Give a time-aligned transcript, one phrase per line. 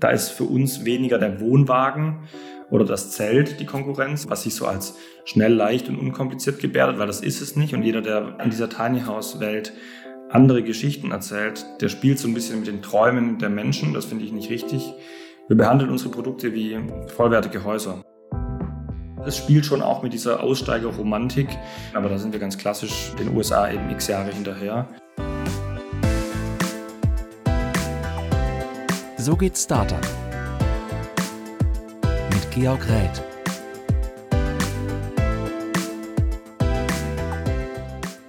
[0.00, 2.20] Da ist für uns weniger der Wohnwagen
[2.70, 7.06] oder das Zelt die Konkurrenz, was sich so als schnell, leicht und unkompliziert gebärdet, weil
[7.06, 7.74] das ist es nicht.
[7.74, 9.72] Und jeder, der in dieser Tiny House Welt
[10.30, 13.92] andere Geschichten erzählt, der spielt so ein bisschen mit den Träumen der Menschen.
[13.92, 14.94] Das finde ich nicht richtig.
[15.48, 16.78] Wir behandeln unsere Produkte wie
[17.08, 18.02] vollwertige Häuser.
[19.26, 21.48] Es spielt schon auch mit dieser Aussteigerromantik,
[21.92, 24.88] aber da sind wir ganz klassisch den USA eben x Jahre hinterher.
[29.20, 30.00] So geht Startup
[32.32, 33.22] mit Georg Räth.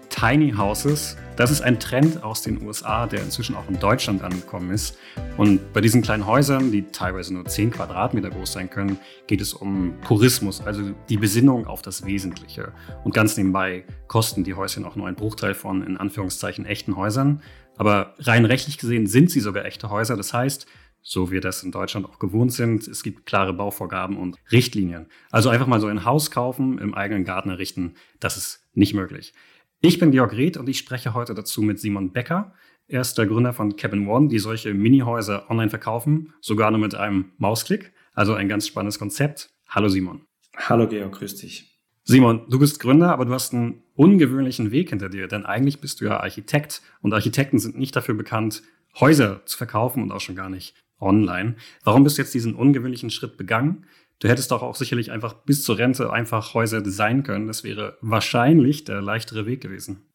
[0.10, 4.70] Tiny Houses das ist ein Trend aus den USA, der inzwischen auch in Deutschland angekommen
[4.70, 4.96] ist.
[5.38, 9.54] Und bei diesen kleinen Häusern, die teilweise nur 10 Quadratmeter groß sein können, geht es
[9.54, 12.74] um Purismus, also die Besinnung auf das Wesentliche.
[13.04, 17.42] Und ganz nebenbei kosten die Häuschen auch nur einen Bruchteil von in Anführungszeichen echten Häusern.
[17.82, 20.16] Aber rein rechtlich gesehen sind sie sogar echte Häuser.
[20.16, 20.68] Das heißt,
[21.02, 22.88] so wir das in Deutschland auch gewohnt sind.
[22.88, 25.08] Es gibt klare Bauvorgaben und Richtlinien.
[25.32, 29.34] Also einfach mal so ein Haus kaufen, im eigenen Garten errichten, das ist nicht möglich.
[29.80, 32.54] Ich bin Georg Reth und ich spreche heute dazu mit Simon Becker.
[32.86, 36.94] Er ist der Gründer von Cabin One, die solche Minihäuser online verkaufen, sogar nur mit
[36.94, 37.94] einem Mausklick.
[38.14, 39.50] Also ein ganz spannendes Konzept.
[39.68, 40.28] Hallo Simon.
[40.56, 41.71] Hallo Georg, grüß dich.
[42.04, 46.02] Simon, du bist Gründer, aber du hast einen ungewöhnlichen Weg hinter dir, denn eigentlich bist
[46.02, 48.64] du ja Architekt und Architekten sind nicht dafür bekannt,
[49.00, 51.56] Häuser zu verkaufen und auch schon gar nicht online.
[51.84, 53.86] Warum bist du jetzt diesen ungewöhnlichen Schritt begangen?
[54.20, 57.48] Du hättest doch auch sicherlich einfach bis zur Rente einfach Häuser designen können.
[57.48, 60.06] Das wäre wahrscheinlich der leichtere Weg gewesen.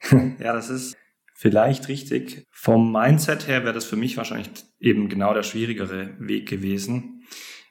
[0.38, 0.96] ja, das ist
[1.34, 2.44] vielleicht richtig.
[2.52, 7.24] Vom Mindset her wäre das für mich wahrscheinlich eben genau der schwierigere Weg gewesen.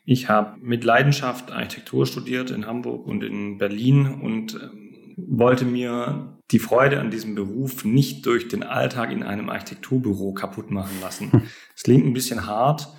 [0.06, 6.38] Ich habe mit Leidenschaft Architektur studiert in Hamburg und in Berlin und ähm, wollte mir
[6.52, 11.50] die Freude an diesem Beruf nicht durch den Alltag in einem Architekturbüro kaputt machen lassen.
[11.76, 12.90] Es klingt ein bisschen hart,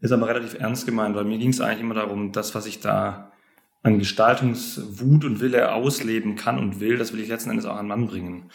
[0.00, 2.80] ist aber relativ ernst gemeint, weil mir ging es eigentlich immer darum, das, was ich
[2.80, 3.32] da
[3.82, 7.86] an Gestaltungswut und Wille ausleben kann und will, das will ich letzten Endes auch an
[7.86, 8.50] Mann bringen.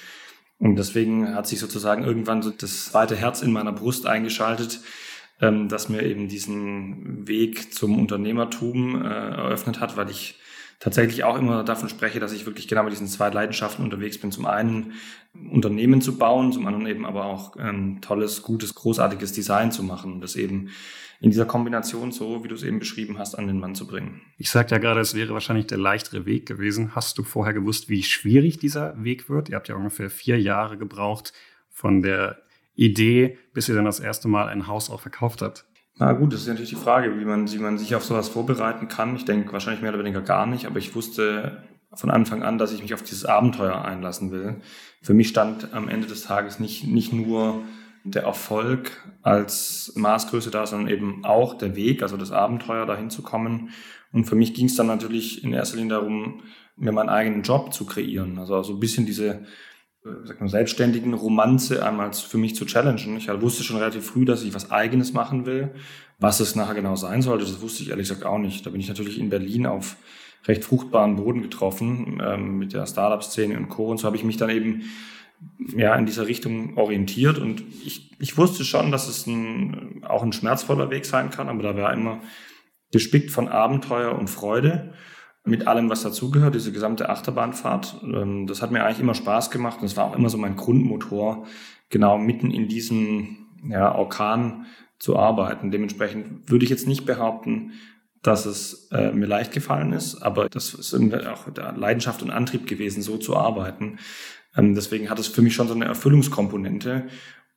[0.58, 4.82] Und deswegen hat sich sozusagen irgendwann so das zweite Herz in meiner Brust eingeschaltet,
[5.42, 10.36] ähm, das mir eben diesen Weg zum Unternehmertum äh, eröffnet hat, weil ich
[10.80, 14.32] tatsächlich auch immer davon spreche, dass ich wirklich genau mit diesen zwei Leidenschaften unterwegs bin.
[14.32, 14.94] Zum einen
[15.52, 20.22] Unternehmen zu bauen, zum anderen eben aber auch ähm, tolles, gutes, großartiges Design zu machen.
[20.22, 20.70] Das eben
[21.22, 24.22] in dieser Kombination so, wie du es eben beschrieben hast, an den Mann zu bringen.
[24.38, 26.96] Ich sagte ja gerade, es wäre wahrscheinlich der leichtere Weg gewesen.
[26.96, 29.50] Hast du vorher gewusst, wie schwierig dieser Weg wird?
[29.50, 31.34] Ihr habt ja ungefähr vier Jahre gebraucht
[31.70, 32.42] von der
[32.80, 35.66] Idee, bis ihr dann das erste Mal ein Haus auch verkauft habt.
[35.98, 38.88] Na gut, das ist natürlich die Frage, wie man, wie man sich auf sowas vorbereiten
[38.88, 39.16] kann.
[39.18, 41.64] Ich denke wahrscheinlich mehr oder weniger gar nicht, aber ich wusste
[41.94, 44.62] von Anfang an, dass ich mich auf dieses Abenteuer einlassen will.
[45.02, 47.64] Für mich stand am Ende des Tages nicht, nicht nur
[48.06, 48.92] der Erfolg
[49.24, 53.72] als Maßgröße da, sondern eben auch der Weg, also das Abenteuer dahin zu kommen.
[54.14, 56.44] Und für mich ging es dann natürlich in erster Linie darum,
[56.78, 58.40] mir meinen eigenen Job zu kreieren.
[58.40, 59.46] Also so ein bisschen diese
[60.04, 63.18] sag mal, selbstständigen Romanze einmal für mich zu challengen.
[63.18, 65.72] Ich wusste schon relativ früh, dass ich was Eigenes machen will.
[66.20, 68.66] Was es nachher genau sein sollte, das wusste ich ehrlich gesagt auch nicht.
[68.66, 69.96] Da bin ich natürlich in Berlin auf
[70.46, 73.90] recht fruchtbaren Boden getroffen ähm, mit der Startup-Szene und Co.
[73.90, 74.84] Und so habe ich mich dann eben
[75.76, 77.38] ja, in dieser Richtung orientiert.
[77.38, 81.64] Und ich, ich wusste schon, dass es ein, auch ein schmerzvoller Weg sein kann, aber
[81.64, 82.22] da war immer
[82.92, 84.94] gespickt von Abenteuer und Freude
[85.46, 88.02] mit allem, was dazugehört, diese gesamte Achterbahnfahrt.
[88.04, 90.56] Ähm, das hat mir eigentlich immer Spaß gemacht und es war auch immer so mein
[90.56, 91.46] Grundmotor,
[91.90, 94.66] genau mitten in diesem ja, Orkan
[95.00, 95.72] zu arbeiten.
[95.72, 97.74] Dementsprechend würde ich jetzt nicht behaupten,
[98.22, 101.48] dass es äh, mir leicht gefallen ist, aber das ist auch
[101.78, 103.98] Leidenschaft und Antrieb gewesen, so zu arbeiten.
[104.58, 107.08] Ähm, deswegen hat es für mich schon so eine Erfüllungskomponente.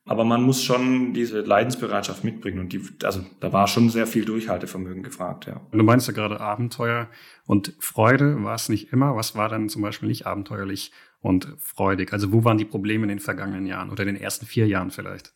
[0.05, 4.25] Aber man muss schon diese Leidensbereitschaft mitbringen und die, also da war schon sehr viel
[4.25, 5.61] Durchhaltevermögen gefragt, ja.
[5.71, 7.07] Du meinst ja gerade Abenteuer
[7.45, 9.15] und Freude war es nicht immer.
[9.15, 12.11] Was war dann zum Beispiel nicht abenteuerlich und freudig?
[12.11, 14.91] Also wo waren die Probleme in den vergangenen Jahren oder in den ersten vier Jahren
[14.91, 15.33] vielleicht?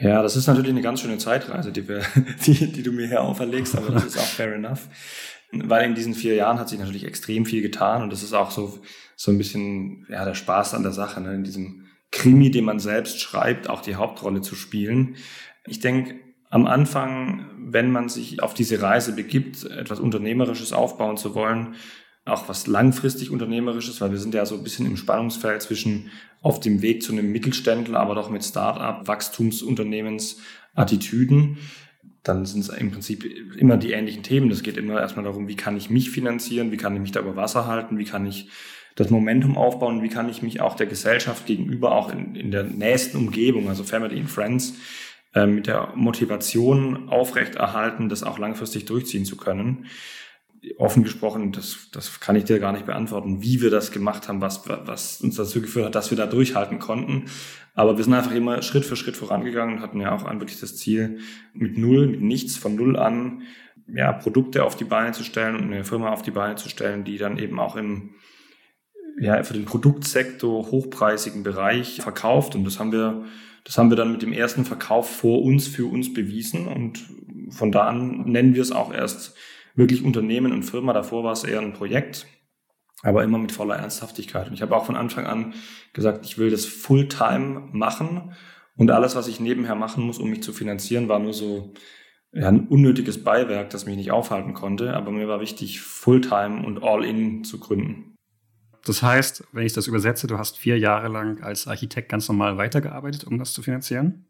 [0.00, 2.02] Ja, das ist natürlich eine ganz schöne Zeitreise, die, wir,
[2.46, 4.88] die, die du mir hier auferlegst, aber das ist auch fair enough.
[5.52, 8.50] Weil in diesen vier Jahren hat sich natürlich extrem viel getan und das ist auch
[8.50, 8.80] so,
[9.16, 11.34] so ein bisschen ja, der Spaß an der Sache, ne?
[11.34, 15.16] in diesem Krimi, den man selbst schreibt, auch die Hauptrolle zu spielen.
[15.66, 16.16] Ich denke,
[16.50, 21.74] am Anfang, wenn man sich auf diese Reise begibt, etwas Unternehmerisches aufbauen zu wollen,
[22.24, 26.10] auch was langfristig Unternehmerisches, weil wir sind ja so ein bisschen im Spannungsfeld zwischen
[26.42, 30.40] auf dem Weg zu einem Mittelständler, aber doch mit Start-up, Wachstumsunternehmens,
[30.74, 31.58] Attitüden
[32.28, 33.24] dann sind es im Prinzip
[33.56, 34.50] immer die ähnlichen Themen.
[34.50, 37.20] Das geht immer erstmal darum, wie kann ich mich finanzieren, wie kann ich mich da
[37.20, 38.50] über Wasser halten, wie kann ich
[38.98, 42.64] das Momentum aufbauen, wie kann ich mich auch der Gesellschaft gegenüber, auch in, in der
[42.64, 44.74] nächsten Umgebung, also Family and Friends,
[45.34, 49.86] äh, mit der Motivation aufrechterhalten, das auch langfristig durchziehen zu können.
[50.78, 54.40] Offen gesprochen, das, das kann ich dir gar nicht beantworten, wie wir das gemacht haben,
[54.40, 57.26] was, was uns dazu geführt hat, dass wir da durchhalten konnten.
[57.74, 60.58] Aber wir sind einfach immer Schritt für Schritt vorangegangen und hatten ja auch ein wirklich
[60.58, 61.20] das Ziel,
[61.54, 63.42] mit Null, mit nichts, von Null an,
[63.86, 67.04] ja, Produkte auf die Beine zu stellen und eine Firma auf die Beine zu stellen,
[67.04, 68.10] die dann eben auch im,
[69.20, 72.54] ja, für den Produktsektor hochpreisigen Bereich verkauft.
[72.54, 73.24] Und das haben wir,
[73.64, 76.66] das haben wir dann mit dem ersten Verkauf vor uns für uns bewiesen.
[76.66, 77.04] Und
[77.50, 79.34] von da an nennen wir es auch erst
[79.74, 80.92] wirklich Unternehmen und Firma.
[80.92, 82.26] Davor war es eher ein Projekt
[83.02, 84.48] aber immer mit voller Ernsthaftigkeit.
[84.48, 85.54] Und ich habe auch von Anfang an
[85.92, 88.34] gesagt, ich will das Fulltime machen
[88.76, 91.72] und alles, was ich nebenher machen muss, um mich zu finanzieren, war nur so
[92.32, 94.94] ja, ein unnötiges Beiwerk, das mich nicht aufhalten konnte.
[94.94, 98.16] Aber mir war wichtig, Fulltime und All-In zu gründen.
[98.84, 102.56] Das heißt, wenn ich das übersetze, du hast vier Jahre lang als Architekt ganz normal
[102.56, 104.26] weitergearbeitet, um das zu finanzieren?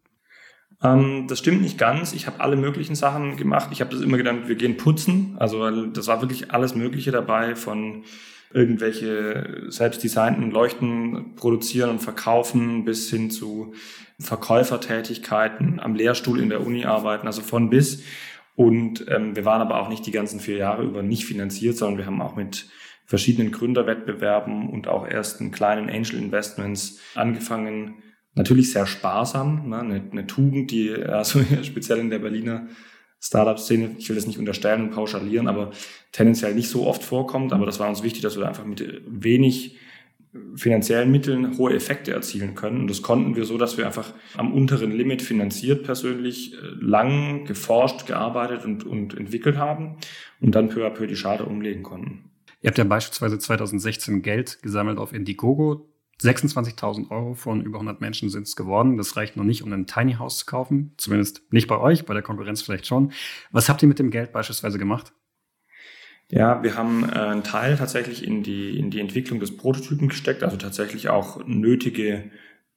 [0.83, 2.13] Ähm, das stimmt nicht ganz.
[2.13, 3.69] Ich habe alle möglichen Sachen gemacht.
[3.73, 5.37] Ich habe das immer gedacht, wir gehen putzen.
[5.39, 8.05] Also das war wirklich alles Mögliche dabei von
[8.53, 13.75] irgendwelche selbstdesignten Leuchten produzieren und verkaufen bis hin zu
[14.21, 18.03] Verkäufertätigkeiten am Lehrstuhl in der Uni arbeiten, also von bis.
[18.57, 21.99] Und ähm, wir waren aber auch nicht die ganzen vier Jahre über nicht finanziert, sondern
[21.99, 22.67] wir haben auch mit
[23.09, 28.03] verschiedenen Gründerwettbewerben und auch ersten kleinen Angel Investments angefangen.
[28.35, 29.79] Natürlich sehr sparsam, ne?
[29.79, 32.69] eine, eine Tugend, die also speziell in der Berliner
[33.19, 35.71] Startup-Szene, ich will das nicht unterstellen und pauschalieren, aber
[36.13, 37.55] tendenziell nicht so oft vorkommt.
[37.55, 39.79] Aber das war uns wichtig, dass wir da einfach mit wenig
[40.55, 42.83] finanziellen Mitteln hohe Effekte erzielen können.
[42.83, 47.47] Und das konnten wir so, dass wir einfach am unteren Limit finanziert persönlich äh, lang
[47.47, 49.97] geforscht, gearbeitet und, und entwickelt haben
[50.41, 52.28] und dann peu à peu die Schade umlegen konnten.
[52.69, 55.89] Ihr habt ja beispielsweise 2016 Geld gesammelt auf Indiegogo.
[56.21, 58.99] 26.000 Euro von über 100 Menschen sind es geworden.
[58.99, 60.93] Das reicht noch nicht, um ein Tiny House zu kaufen.
[60.99, 63.13] Zumindest nicht bei euch, bei der Konkurrenz vielleicht schon.
[63.53, 65.15] Was habt ihr mit dem Geld beispielsweise gemacht?
[66.31, 70.43] Ja, wir haben äh, einen Teil tatsächlich in die, in die Entwicklung des Prototypen gesteckt,
[70.43, 72.31] also tatsächlich auch nötige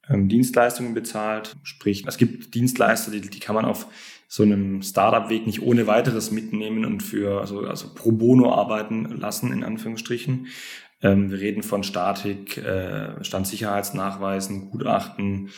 [0.10, 1.56] Dienstleistungen bezahlt.
[1.64, 3.88] Sprich, es gibt Dienstleister, die, die kann man auf
[4.28, 9.52] so einem Startup-Weg nicht ohne weiteres mitnehmen und für also, also pro bono arbeiten lassen,
[9.52, 10.48] in Anführungsstrichen.
[11.02, 15.50] Ähm, wir reden von Statik, äh, Standsicherheitsnachweisen, Gutachten,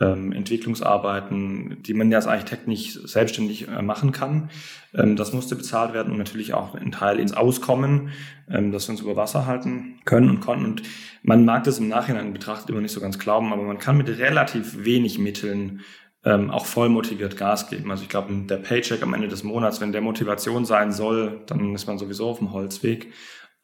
[0.00, 4.50] ähm, Entwicklungsarbeiten, die man ja als Architekt nicht selbstständig äh, machen kann.
[4.94, 8.10] Ähm, das musste bezahlt werden und natürlich auch ein Teil ins Auskommen,
[8.50, 10.66] ähm, dass wir uns über Wasser halten können und konnten.
[10.66, 10.82] Und
[11.22, 14.08] man mag das im Nachhinein betrachtet immer nicht so ganz glauben, aber man kann mit
[14.08, 15.80] relativ wenig Mitteln
[16.24, 17.90] ähm, auch voll motiviert Gas geben.
[17.90, 21.74] Also ich glaube, der Paycheck am Ende des Monats, wenn der Motivation sein soll, dann
[21.74, 23.12] ist man sowieso auf dem Holzweg.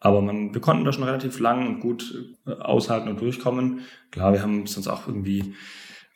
[0.01, 3.81] Aber man, wir konnten da schon relativ lang und gut äh, aushalten und durchkommen.
[4.11, 5.55] Klar, wir haben sonst auch irgendwie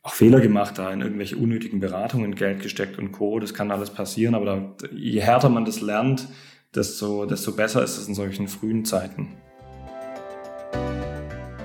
[0.06, 3.40] auch Fehler gemacht, da in irgendwelche unnötigen Beratungen Geld gesteckt und Co.
[3.40, 6.28] Das kann alles passieren, aber da, je härter man das lernt,
[6.72, 9.36] desto, desto besser ist es in solchen frühen Zeiten.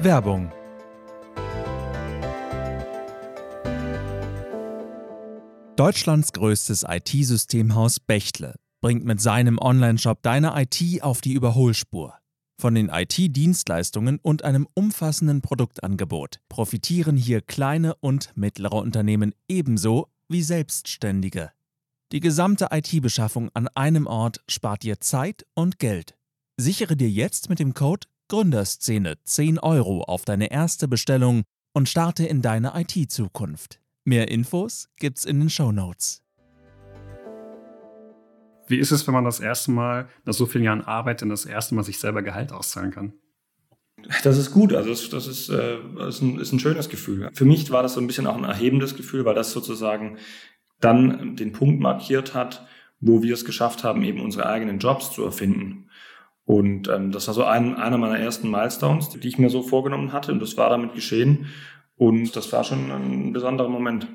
[0.02, 0.52] Werbung
[5.76, 12.21] Deutschlands größtes IT-Systemhaus Bechtle bringt mit seinem Onlineshop deine IT auf die Überholspur.
[12.62, 20.44] Von den IT-Dienstleistungen und einem umfassenden Produktangebot profitieren hier kleine und mittlere Unternehmen ebenso wie
[20.44, 21.50] Selbstständige.
[22.12, 26.16] Die gesamte IT-Beschaffung an einem Ort spart dir Zeit und Geld.
[26.56, 31.42] Sichere dir jetzt mit dem Code Gründerszene 10 Euro auf deine erste Bestellung
[31.74, 33.80] und starte in deine IT-Zukunft.
[34.06, 36.22] Mehr Infos gibt's in den Show Notes.
[38.72, 41.46] Wie ist es, wenn man das erste Mal nach so vielen Jahren Arbeit dann das
[41.46, 43.14] erste Mal sich selber Gehalt auszahlen kann?
[44.24, 47.30] Das ist gut, also das, das, ist, äh, ist, ein, ist ein schönes Gefühl.
[47.34, 50.18] Für mich war das so ein bisschen auch ein erhebendes Gefühl, weil das sozusagen
[50.80, 52.66] dann den Punkt markiert hat,
[53.00, 55.90] wo wir es geschafft haben, eben unsere eigenen Jobs zu erfinden.
[56.46, 60.14] Und ähm, das war so ein, einer meiner ersten Milestones, die ich mir so vorgenommen
[60.14, 60.32] hatte.
[60.32, 61.48] Und das war damit geschehen.
[61.98, 64.08] Und das war schon ein besonderer Moment.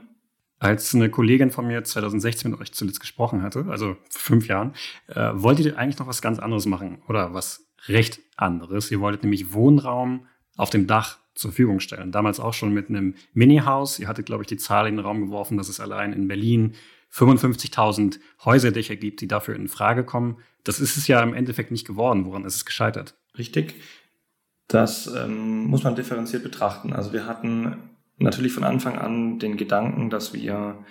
[0.59, 4.75] Als eine Kollegin von mir 2016 mit euch zuletzt gesprochen hatte, also fünf Jahren,
[5.09, 8.90] äh, wolltet ihr eigentlich noch was ganz anderes machen oder was recht anderes.
[8.90, 12.12] Ihr wolltet nämlich Wohnraum auf dem Dach zur Verfügung stellen.
[12.12, 13.99] Damals auch schon mit einem Mini-Haus.
[13.99, 16.75] Ihr hattet, glaube ich, die Zahl in den Raum geworfen, dass es allein in Berlin
[17.12, 20.38] 55.000 Häuserdächer gibt, die dafür in Frage kommen.
[20.64, 22.25] Das ist es ja im Endeffekt nicht geworden.
[22.25, 23.14] Woran ist es gescheitert?
[23.38, 23.75] Richtig.
[24.66, 26.92] Das ähm, muss man differenziert betrachten.
[26.92, 27.76] Also wir hatten
[28.18, 30.85] natürlich von Anfang an den Gedanken, dass wir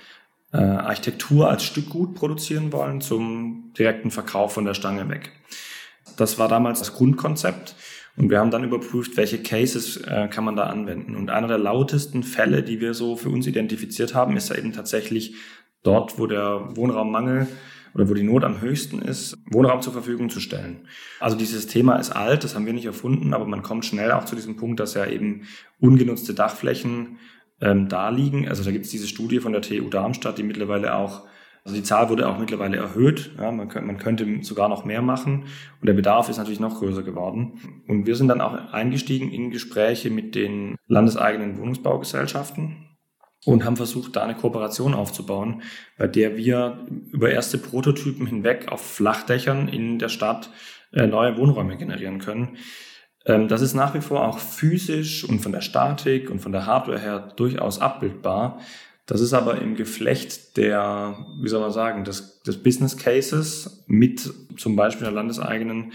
[0.55, 5.31] äh, Architektur als Stückgut produzieren wollen zum direkten Verkauf von der Stange weg.
[6.17, 7.75] Das war damals das Grundkonzept.
[8.17, 11.15] Und wir haben dann überprüft, welche Cases äh, kann man da anwenden.
[11.17, 14.71] Und einer der lautesten Fälle, die wir so für uns identifiziert haben, ist ja eben
[14.71, 15.35] tatsächlich
[15.83, 17.47] dort, wo der Wohnraummangel
[17.93, 20.87] oder wo die Not am höchsten ist, Wohnraum zur Verfügung zu stellen.
[21.19, 24.25] Also dieses Thema ist alt, das haben wir nicht erfunden, aber man kommt schnell auch
[24.25, 25.43] zu diesem Punkt, dass ja eben
[25.79, 27.17] ungenutzte Dachflächen
[27.61, 28.47] ähm, da liegen.
[28.47, 31.23] Also da gibt es diese Studie von der TU Darmstadt, die mittlerweile auch
[31.65, 33.31] also die Zahl wurde auch mittlerweile erhöht.
[33.39, 35.45] Ja, man, könnte, man könnte sogar noch mehr machen.
[35.81, 37.83] Und der Bedarf ist natürlich noch größer geworden.
[37.87, 42.85] Und wir sind dann auch eingestiegen in Gespräche mit den landeseigenen Wohnungsbaugesellschaften
[43.45, 45.63] und haben versucht, da eine Kooperation aufzubauen,
[45.97, 50.51] bei der wir über erste Prototypen hinweg auf Flachdächern in der Stadt
[50.93, 52.57] äh, neue Wohnräume generieren können.
[53.25, 56.65] Ähm, das ist nach wie vor auch physisch und von der Statik und von der
[56.65, 58.59] Hardware her durchaus abbildbar.
[59.05, 64.33] Das ist aber im Geflecht der, wie soll man sagen, des, des Business Cases mit
[64.57, 65.93] zum Beispiel der landeseigenen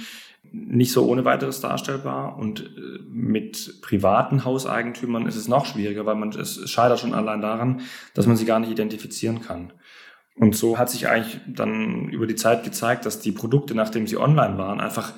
[0.52, 6.16] nicht so ohne weiteres darstellbar und äh, mit privaten Hauseigentümern ist es noch schwieriger, weil
[6.16, 7.82] man es scheitert schon allein daran,
[8.14, 9.72] dass man sie gar nicht identifizieren kann.
[10.34, 14.16] Und so hat sich eigentlich dann über die Zeit gezeigt, dass die Produkte, nachdem sie
[14.16, 15.12] online waren, einfach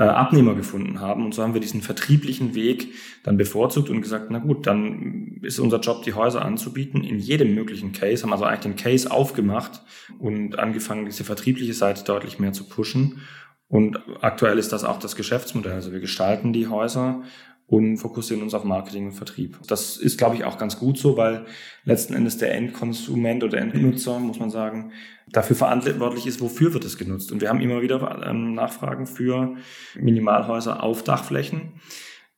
[0.00, 1.26] äh, Abnehmer gefunden haben.
[1.26, 5.60] Und so haben wir diesen vertrieblichen Weg dann bevorzugt und gesagt, na gut, dann ist
[5.60, 9.82] unser Job, die Häuser anzubieten in jedem möglichen Case, haben also eigentlich den Case aufgemacht
[10.18, 13.20] und angefangen, diese vertriebliche Seite deutlich mehr zu pushen.
[13.68, 15.74] Und aktuell ist das auch das Geschäftsmodell.
[15.74, 17.22] Also wir gestalten die Häuser
[17.70, 19.56] und fokussieren uns auf Marketing und Vertrieb.
[19.68, 21.46] Das ist, glaube ich, auch ganz gut so, weil
[21.84, 24.90] letzten Endes der Endkonsument oder Endnutzer, muss man sagen,
[25.30, 27.30] dafür verantwortlich ist, wofür wird es genutzt.
[27.30, 29.54] Und wir haben immer wieder ähm, Nachfragen für
[29.94, 31.74] Minimalhäuser auf Dachflächen.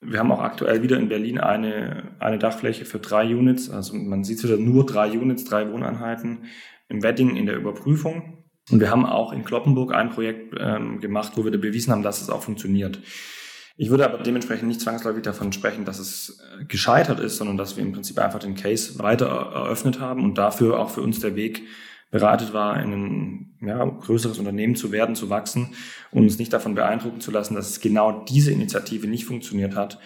[0.03, 3.71] Wir haben auch aktuell wieder in Berlin eine, eine Dachfläche für drei Units.
[3.71, 6.45] Also man sieht wieder nur drei Units, drei Wohneinheiten
[6.91, 8.45] im Wedding in der Überprüfung.
[8.71, 12.21] Und wir haben auch in Kloppenburg ein Projekt ähm, gemacht, wo wir bewiesen haben, dass
[12.21, 13.01] es auch funktioniert.
[13.77, 17.77] Ich würde aber dementsprechend nicht zwangsläufig davon sprechen, dass es äh, gescheitert ist, sondern dass
[17.77, 21.37] wir im Prinzip einfach den Case weiter eröffnet haben und dafür auch für uns der
[21.37, 21.63] Weg
[22.11, 25.75] bereitet war, in ein ja, größeres Unternehmen zu werden, zu wachsen
[26.11, 29.99] und uns nicht davon beeindrucken zu lassen, dass genau diese Initiative nicht funktioniert hat,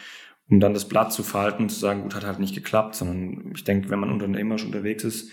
[0.49, 3.53] um dann das Blatt zu falten und zu sagen, gut, hat halt nicht geklappt, sondern
[3.57, 5.31] ich denke, wenn man unternehmerisch unterwegs ist,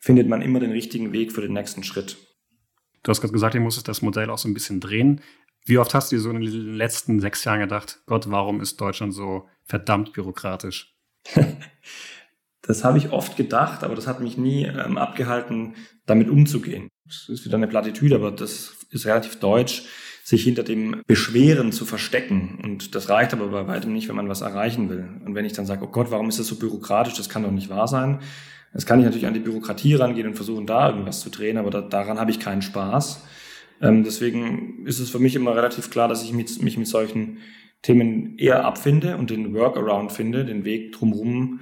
[0.00, 2.16] findet man immer den richtigen Weg für den nächsten Schritt.
[3.02, 5.20] Du hast gerade gesagt, ihr musstet das Modell auch so ein bisschen drehen.
[5.66, 8.80] Wie oft hast du dir so in den letzten sechs Jahren gedacht, Gott, warum ist
[8.80, 10.94] Deutschland so verdammt bürokratisch?
[12.62, 15.74] das habe ich oft gedacht, aber das hat mich nie ähm, abgehalten,
[16.06, 16.88] damit umzugehen.
[17.04, 19.82] Das ist wieder eine Plattitüde, aber das ist relativ deutsch,
[20.22, 22.60] sich hinter dem Beschweren zu verstecken.
[22.62, 25.08] Und das reicht aber bei weitem nicht, wenn man was erreichen will.
[25.24, 27.14] Und wenn ich dann sage, oh Gott, warum ist das so bürokratisch?
[27.14, 28.20] Das kann doch nicht wahr sein.
[28.72, 31.70] Jetzt kann ich natürlich an die Bürokratie rangehen und versuchen, da irgendwas zu drehen, aber
[31.70, 33.22] da, daran habe ich keinen Spaß.
[33.80, 37.38] Ähm, deswegen ist es für mich immer relativ klar, dass ich mich, mich mit solchen
[37.82, 41.60] Themen eher abfinde und den Workaround finde, den Weg drumherum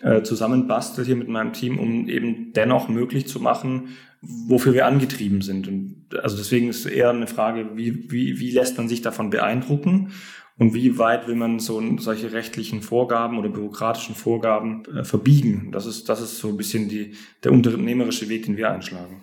[0.00, 5.42] äh, zusammenbastel hier mit meinem Team, um eben dennoch möglich zu machen, wofür wir angetrieben
[5.42, 5.68] sind.
[5.68, 10.12] Und also deswegen ist eher eine Frage, wie, wie, wie lässt man sich davon beeindrucken
[10.58, 15.70] und wie weit will man so solche rechtlichen Vorgaben oder bürokratischen Vorgaben äh, verbiegen.
[15.72, 19.22] Das ist, das ist so ein bisschen die, der unternehmerische Weg, den wir einschlagen.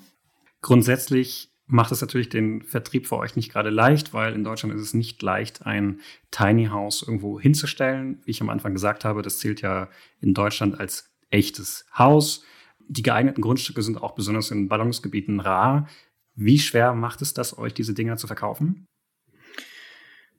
[0.62, 4.82] Grundsätzlich macht es natürlich den Vertrieb für euch nicht gerade leicht, weil in Deutschland ist
[4.82, 6.02] es nicht leicht, ein
[6.32, 8.22] Tiny House irgendwo hinzustellen.
[8.26, 9.90] Wie ich am Anfang gesagt habe, das zählt ja
[10.20, 12.44] in Deutschland als echtes Haus.
[12.88, 15.88] Die geeigneten Grundstücke sind auch besonders in Ballungsgebieten rar.
[16.36, 18.86] Wie schwer macht es das, euch diese Dinger zu verkaufen?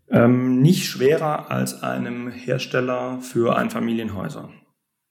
[0.08, 4.50] Ähm, nicht schwerer als einem Hersteller für Einfamilienhäuser.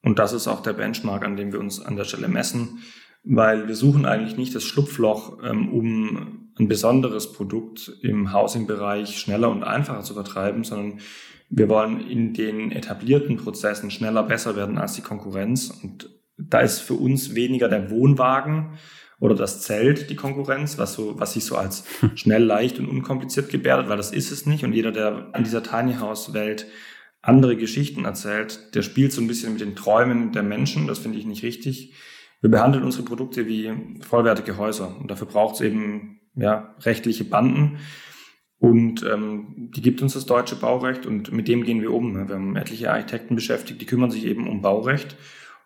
[0.03, 2.83] Und das ist auch der Benchmark, an dem wir uns an der Stelle messen
[3.23, 9.49] weil wir suchen eigentlich nicht das Schlupfloch, ähm, um ein besonderes Produkt im Housing-Bereich schneller
[9.49, 10.99] und einfacher zu vertreiben, sondern
[11.49, 15.69] wir wollen in den etablierten Prozessen schneller besser werden als die Konkurrenz.
[15.69, 18.77] Und da ist für uns weniger der Wohnwagen
[19.19, 23.49] oder das Zelt die Konkurrenz, was so, was sich so als schnell, leicht und unkompliziert
[23.49, 24.63] gebärdet, weil das ist es nicht.
[24.63, 26.67] Und jeder, der in dieser Tiny House Welt
[27.21, 30.87] andere Geschichten erzählt, der spielt so ein bisschen mit den Träumen der Menschen.
[30.87, 31.93] Das finde ich nicht richtig.
[32.43, 33.71] Wir behandeln unsere Produkte wie
[34.01, 37.79] vollwertige Häuser und dafür braucht es eben ja, rechtliche Banden.
[38.59, 42.15] Und ähm, die gibt uns das deutsche Baurecht und mit dem gehen wir um.
[42.15, 45.15] Wir haben etliche Architekten beschäftigt, die kümmern sich eben um Baurecht.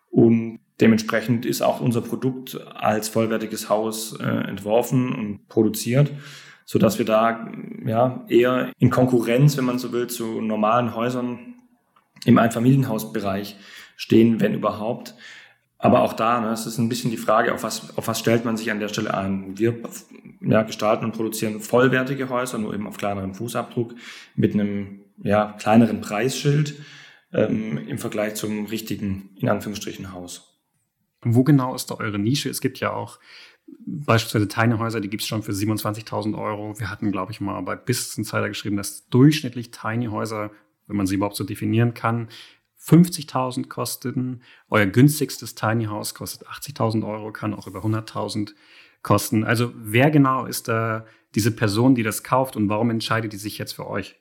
[0.08, 6.12] Und dementsprechend ist auch unser Produkt als vollwertiges Haus äh, entworfen und produziert,
[6.64, 7.50] so dass wir da
[7.86, 11.56] ja eher in Konkurrenz, wenn man so will, zu normalen Häusern
[12.24, 13.56] im Einfamilienhausbereich
[13.96, 15.16] stehen, wenn überhaupt.
[15.78, 18.44] Aber auch da, ne, es ist ein bisschen die Frage, auf was, auf was stellt
[18.44, 19.56] man sich an der Stelle ein?
[19.58, 19.80] Wir
[20.40, 23.94] ja, gestalten und produzieren vollwertige Häuser, nur eben auf kleinerem Fußabdruck,
[24.34, 26.74] mit einem ja, kleineren Preisschild
[27.32, 30.60] ähm, im Vergleich zum richtigen, in Anführungsstrichen, Haus.
[31.22, 32.48] Wo genau ist da eure Nische?
[32.48, 33.18] Es gibt ja auch
[33.86, 36.78] beispielsweise Tiny Häuser, die gibt es schon für 27.000 Euro.
[36.78, 40.50] Wir hatten, glaube ich, mal bei Business Insider geschrieben, dass durchschnittlich Tiny Häuser,
[40.86, 42.28] wenn man sie überhaupt so definieren kann,
[42.88, 44.42] 50.000 kosten.
[44.70, 48.54] Euer günstigstes Tiny House kostet 80.000 Euro, kann auch über 100.000
[49.02, 49.44] kosten.
[49.44, 51.04] Also wer genau ist da
[51.34, 54.16] diese Person, die das kauft und warum entscheidet die sich jetzt für euch?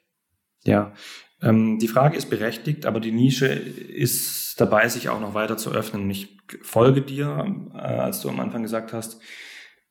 [0.64, 0.94] Ja,
[1.42, 5.72] ähm, die Frage ist berechtigt, aber die Nische ist dabei, sich auch noch weiter zu
[5.72, 6.10] öffnen.
[6.10, 9.22] Ich folge dir, äh, als du am Anfang gesagt hast,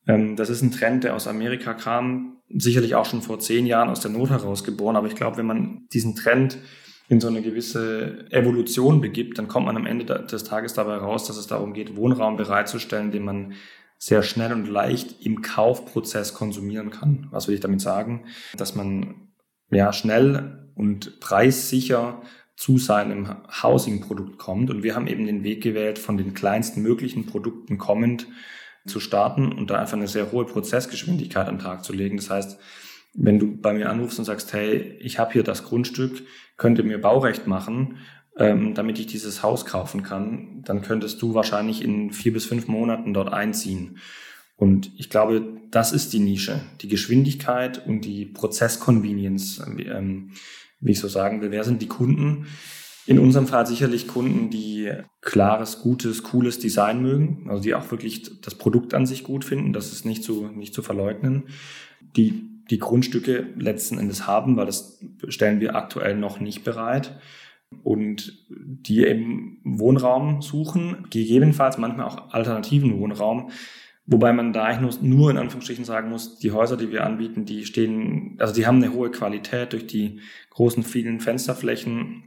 [0.07, 3.89] ähm, das ist ein Trend, der aus Amerika kam, sicherlich auch schon vor zehn Jahren
[3.89, 4.95] aus der Not heraus geboren.
[4.95, 6.57] Aber ich glaube, wenn man diesen Trend
[7.09, 11.25] in so eine gewisse Evolution begibt, dann kommt man am Ende des Tages dabei raus,
[11.25, 13.53] dass es darum geht, Wohnraum bereitzustellen, den man
[13.97, 17.27] sehr schnell und leicht im Kaufprozess konsumieren kann.
[17.31, 18.25] Was will ich damit sagen?
[18.55, 19.29] Dass man
[19.71, 22.21] ja schnell und preissicher
[22.55, 24.69] zu seinem Housing-Produkt kommt.
[24.69, 28.27] Und wir haben eben den Weg gewählt, von den kleinsten möglichen Produkten kommend
[28.85, 32.17] zu starten und da einfach eine sehr hohe Prozessgeschwindigkeit am Tag zu legen.
[32.17, 32.59] Das heißt,
[33.13, 36.23] wenn du bei mir anrufst und sagst, hey, ich habe hier das Grundstück,
[36.57, 37.97] könnt ihr mir Baurecht machen,
[38.37, 42.67] ähm, damit ich dieses Haus kaufen kann, dann könntest du wahrscheinlich in vier bis fünf
[42.67, 43.97] Monaten dort einziehen.
[44.55, 50.31] Und ich glaube, das ist die Nische, die Geschwindigkeit und die Prozessconvenience, ähm,
[50.79, 51.51] wie ich so sagen will.
[51.51, 52.47] Wer sind die Kunden?
[53.05, 58.41] In unserem Fall sicherlich Kunden, die klares, gutes, cooles Design mögen, also die auch wirklich
[58.41, 61.43] das Produkt an sich gut finden, das ist nicht zu, nicht zu verleugnen,
[62.17, 67.19] die die Grundstücke letzten Endes haben, weil das stellen wir aktuell noch nicht bereit
[67.83, 73.51] und die eben Wohnraum suchen, gegebenenfalls manchmal auch alternativen Wohnraum,
[74.05, 77.45] wobei man da eigentlich nur, nur in Anführungsstrichen sagen muss, die Häuser, die wir anbieten,
[77.45, 80.21] die stehen, also die haben eine hohe Qualität durch die
[80.51, 82.23] großen vielen Fensterflächen,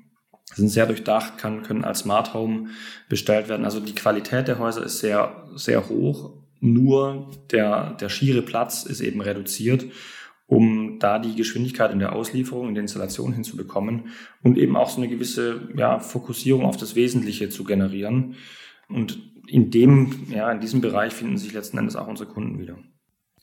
[0.53, 2.71] sind sehr durchdacht, kann, können als Smart Home
[3.09, 3.65] bestellt werden.
[3.65, 6.33] Also die Qualität der Häuser ist sehr, sehr hoch.
[6.59, 9.87] Nur der, der schiere Platz ist eben reduziert
[10.51, 14.09] um da die Geschwindigkeit in der Auslieferung, in der Installation hinzubekommen
[14.43, 18.35] und eben auch so eine gewisse ja, Fokussierung auf das Wesentliche zu generieren.
[18.89, 22.77] Und in dem, ja, in diesem Bereich finden sich letzten Endes auch unsere Kunden wieder.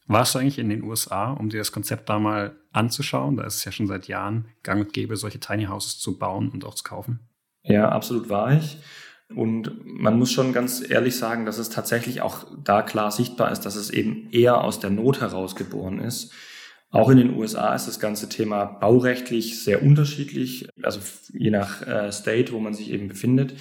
[0.08, 3.38] Warst du eigentlich in den USA, um dir das Konzept da mal anzuschauen?
[3.38, 6.50] Da ist es ja schon seit Jahren gang und gäbe, solche Tiny Houses zu bauen
[6.50, 7.22] und auch zu kaufen.
[7.64, 8.80] Ja, absolut war ich.
[9.34, 13.62] Und man muss schon ganz ehrlich sagen, dass es tatsächlich auch da klar sichtbar ist,
[13.62, 16.34] dass es eben eher aus der Not heraus geboren ist.
[16.90, 21.00] Auch in den USA ist das ganze Thema baurechtlich sehr unterschiedlich, also
[21.34, 23.56] je nach äh, State, wo man sich eben befindet.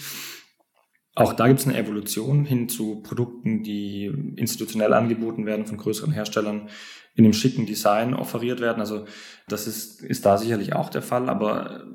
[1.17, 4.05] Auch da gibt es eine Evolution hin zu Produkten, die
[4.37, 6.69] institutionell angeboten werden von größeren Herstellern,
[7.15, 8.81] in einem schicken Design offeriert werden.
[8.81, 9.07] Also
[9.49, 11.87] das ist, ist da sicherlich auch der Fall, aber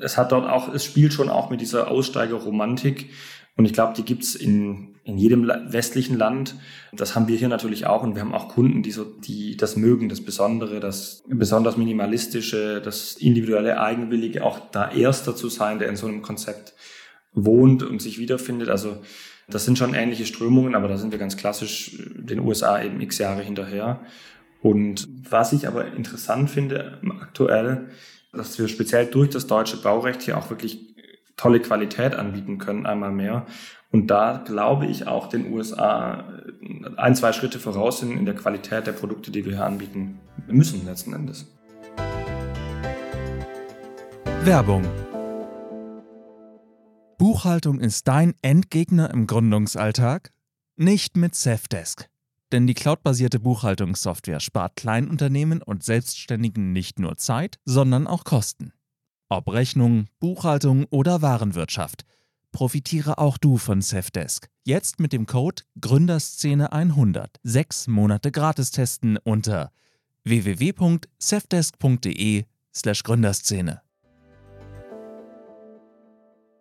[0.00, 3.10] es hat dort auch, es spielt schon auch mit dieser Aussteigerromantik
[3.56, 6.54] und ich glaube, die gibt's in, in jedem westlichen Land.
[6.92, 8.02] Das haben wir hier natürlich auch.
[8.02, 12.80] Und wir haben auch Kunden, die so, die das mögen, das Besondere, das besonders minimalistische,
[12.80, 16.74] das individuelle, eigenwillige, auch da Erster zu sein, der in so einem Konzept
[17.32, 18.68] wohnt und sich wiederfindet.
[18.68, 19.02] Also,
[19.48, 23.18] das sind schon ähnliche Strömungen, aber da sind wir ganz klassisch den USA eben x
[23.18, 24.00] Jahre hinterher.
[24.62, 27.88] Und was ich aber interessant finde aktuell,
[28.32, 30.89] dass wir speziell durch das deutsche Baurecht hier auch wirklich
[31.40, 33.46] tolle Qualität anbieten können, einmal mehr.
[33.90, 36.24] Und da glaube ich auch den USA
[36.96, 40.84] ein, zwei Schritte voraus sind in der Qualität der Produkte, die wir hier anbieten müssen
[40.84, 41.46] letzten Endes.
[44.44, 44.84] Werbung.
[47.18, 50.32] Buchhaltung ist dein Endgegner im Gründungsalltag?
[50.76, 52.08] Nicht mit Safdesk.
[52.52, 58.72] Denn die cloudbasierte Buchhaltungssoftware spart Kleinunternehmen und Selbstständigen nicht nur Zeit, sondern auch Kosten.
[59.32, 62.04] Ob Rechnung, Buchhaltung oder Warenwirtschaft.
[62.50, 64.50] Profitiere auch du von Safdesk.
[64.64, 67.36] Jetzt mit dem Code Gründerszene100.
[67.44, 69.70] Sechs Monate gratis testen unter
[70.24, 73.82] www.safdesk.de/slash Gründerszene.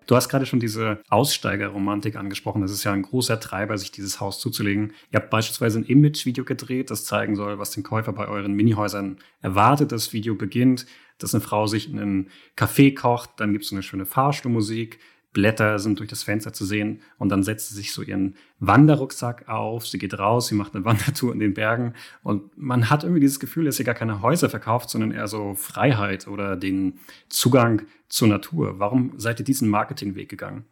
[0.10, 2.64] Du hast gerade schon diese Aussteigerromantik angesprochen.
[2.64, 4.94] Das ist ja ein großer Treiber, sich dieses Haus zuzulegen.
[5.12, 9.20] Ihr habt beispielsweise ein Image-Video gedreht, das zeigen soll, was den Käufer bei euren Minihäusern
[9.42, 9.92] erwartet.
[9.92, 10.88] Das Video beginnt
[11.20, 15.00] dass eine Frau sich in einen Café kocht, dann gibt es so eine schöne Fahrstuhlmusik,
[15.32, 19.48] Blätter sind durch das Fenster zu sehen und dann setzt sie sich so ihren Wanderrucksack
[19.48, 23.22] auf, sie geht raus, sie macht eine Wandertour in den Bergen und man hat irgendwie
[23.22, 27.84] dieses Gefühl, dass sie gar keine Häuser verkauft, sondern eher so Freiheit oder den Zugang
[28.08, 28.80] zur Natur.
[28.80, 30.66] Warum seid ihr diesen Marketingweg gegangen?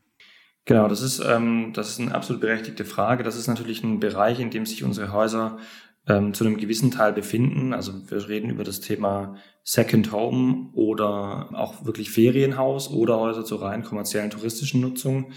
[0.66, 3.24] Genau, das ist, ähm, das ist eine absolut berechtigte Frage.
[3.24, 5.60] Das ist natürlich ein Bereich, in dem sich unsere Häuser
[6.08, 7.74] ähm, zu einem gewissen Teil befinden.
[7.74, 13.62] Also wir reden über das Thema Second Home oder auch wirklich Ferienhaus oder Häuser zur
[13.62, 15.32] rein kommerziellen touristischen Nutzung.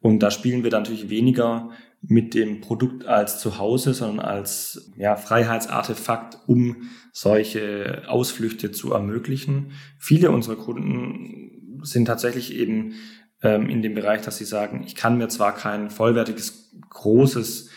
[0.00, 1.70] Und da spielen wir natürlich weniger
[2.02, 9.72] mit dem Produkt als Zuhause, sondern als ja, Freiheitsartefakt, um solche Ausflüchte zu ermöglichen.
[9.98, 12.94] Viele unserer Kunden sind tatsächlich eben
[13.42, 17.70] ähm, in dem Bereich, dass sie sagen, ich kann mir zwar kein vollwertiges, großes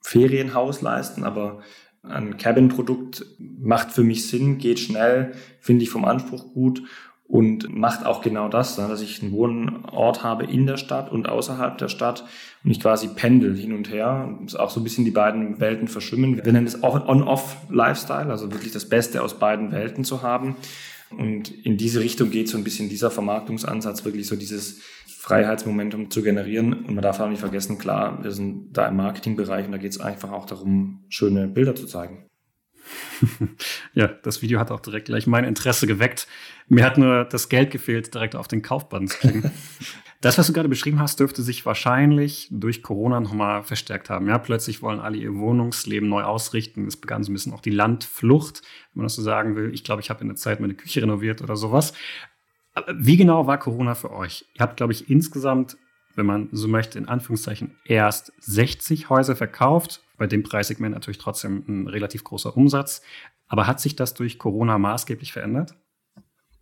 [0.00, 1.62] Ferienhaus leisten, aber
[2.02, 6.82] ein Cabin-Produkt macht für mich Sinn, geht schnell, finde ich vom Anspruch gut
[7.32, 11.28] und macht auch genau das, ne, dass ich einen Wohnort habe in der Stadt und
[11.28, 12.24] außerhalb der Stadt
[12.62, 14.38] und ich quasi pendel hin und her.
[14.58, 16.44] Auch so ein bisschen die beiden Welten verschwimmen.
[16.44, 20.56] Wir nennen es On-Off-Lifestyle, also wirklich das Beste aus beiden Welten zu haben.
[21.16, 24.80] Und in diese Richtung geht so ein bisschen dieser Vermarktungsansatz, wirklich so dieses
[25.22, 26.72] Freiheitsmomentum zu generieren.
[26.72, 29.92] Und man darf auch nicht vergessen, klar, wir sind da im Marketingbereich und da geht
[29.92, 32.26] es einfach auch darum, schöne Bilder zu zeigen.
[33.94, 36.26] ja, das Video hat auch direkt gleich mein Interesse geweckt.
[36.66, 39.52] Mir hat nur das Geld gefehlt, direkt auf den Kaufbutton zu klicken.
[40.20, 44.26] das, was du gerade beschrieben hast, dürfte sich wahrscheinlich durch Corona nochmal verstärkt haben.
[44.26, 46.88] Ja, plötzlich wollen alle ihr Wohnungsleben neu ausrichten.
[46.88, 49.72] Es begann so ein bisschen auch die Landflucht, wenn man das so sagen will.
[49.72, 51.92] Ich glaube, ich habe in der Zeit meine Küche renoviert oder sowas.
[52.94, 54.46] Wie genau war Corona für euch?
[54.54, 55.76] Ihr habt, glaube ich, insgesamt
[56.14, 60.02] wenn man so möchte, in Anführungszeichen erst 60 Häuser verkauft.
[60.18, 63.02] Bei dem Preissegment natürlich trotzdem ein relativ großer Umsatz.
[63.48, 65.74] Aber hat sich das durch Corona maßgeblich verändert?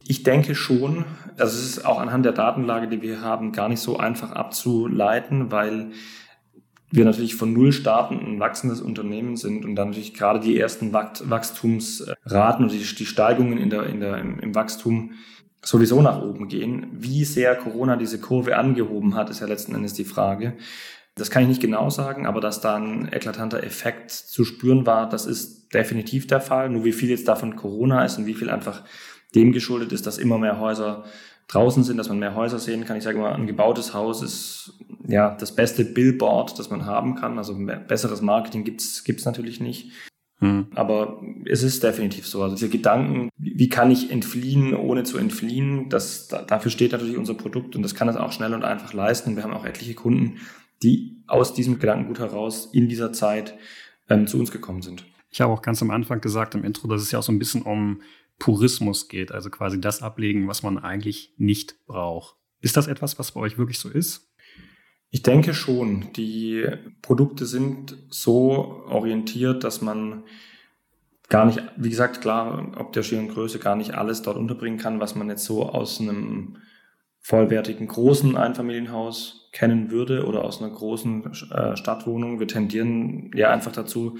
[0.06, 1.04] Ich denke schon.
[1.36, 5.50] Also es ist auch anhand der Datenlage, die wir haben, gar nicht so einfach abzuleiten,
[5.50, 5.90] weil
[6.90, 10.92] wir natürlich von Null starten, ein wachsendes Unternehmen sind und dann natürlich gerade die ersten
[10.92, 15.12] Wachstumsraten und die, Steigungen in der, in der, im Wachstum
[15.62, 16.88] sowieso nach oben gehen.
[16.92, 20.56] Wie sehr Corona diese Kurve angehoben hat, ist ja letzten Endes die Frage.
[21.16, 25.08] Das kann ich nicht genau sagen, aber dass da ein eklatanter Effekt zu spüren war,
[25.08, 26.70] das ist definitiv der Fall.
[26.70, 28.84] Nur wie viel jetzt davon Corona ist und wie viel einfach
[29.34, 31.04] dem geschuldet ist, dass immer mehr Häuser
[31.48, 32.96] draußen sind, dass man mehr Häuser sehen kann.
[32.96, 34.72] Ich sage mal, ein gebautes Haus ist
[35.06, 37.38] ja das beste Billboard, das man haben kann.
[37.38, 37.54] Also
[37.88, 39.90] besseres Marketing gibt's gibt's natürlich nicht.
[40.40, 40.68] Hm.
[40.74, 42.42] Aber es ist definitiv so.
[42.42, 47.34] Also diese Gedanken, wie kann ich entfliehen, ohne zu entfliehen, das, dafür steht natürlich unser
[47.34, 49.36] Produkt und das kann es auch schnell und einfach leisten.
[49.36, 50.38] Wir haben auch etliche Kunden,
[50.82, 53.54] die aus diesem Gedankengut heraus in dieser Zeit
[54.08, 55.04] ähm, zu uns gekommen sind.
[55.30, 57.38] Ich habe auch ganz am Anfang gesagt im Intro, dass es ja auch so ein
[57.38, 58.00] bisschen um
[58.38, 62.36] Purismus geht, also quasi das ablegen, was man eigentlich nicht braucht.
[62.62, 64.29] Ist das etwas, was bei euch wirklich so ist?
[65.10, 66.12] Ich denke schon.
[66.14, 66.66] Die
[67.02, 70.22] Produkte sind so orientiert, dass man
[71.28, 75.00] gar nicht, wie gesagt, klar, ob der schieren Größe gar nicht alles dort unterbringen kann,
[75.00, 76.56] was man jetzt so aus einem
[77.20, 82.40] vollwertigen großen Einfamilienhaus kennen würde oder aus einer großen äh, Stadtwohnung.
[82.40, 84.18] Wir tendieren ja einfach dazu,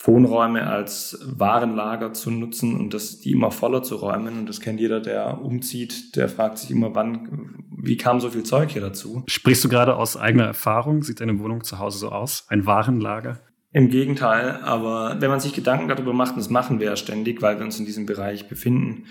[0.00, 4.38] Wohnräume als Warenlager zu nutzen und das, die immer voller zu räumen.
[4.38, 8.44] Und das kennt jeder, der umzieht, der fragt sich immer, wann, wie kam so viel
[8.44, 9.24] Zeug hier dazu?
[9.26, 11.02] Sprichst du gerade aus eigener Erfahrung?
[11.02, 12.46] Sieht deine Wohnung zu Hause so aus?
[12.48, 13.40] Ein Warenlager?
[13.72, 17.42] Im Gegenteil, aber wenn man sich Gedanken darüber macht, und das machen wir ja ständig,
[17.42, 19.04] weil wir uns in diesem Bereich befinden,